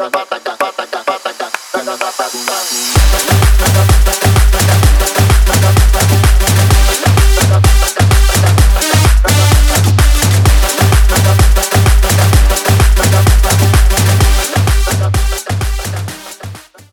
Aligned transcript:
ba 0.00 0.08
ba 0.08 0.24
ba 0.30 0.39